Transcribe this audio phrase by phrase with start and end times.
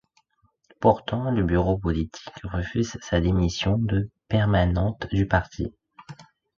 [0.79, 5.75] Pourtant, le Bureau politique refuse sa démission de permanente du parti.